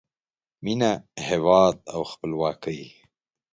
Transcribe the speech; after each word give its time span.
مینه، 0.63 0.91
هیواد 1.29 1.77
او 1.93 2.01
خپلواکۍ 2.11 2.79